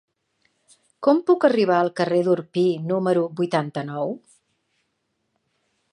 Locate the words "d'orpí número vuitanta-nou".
2.29-4.19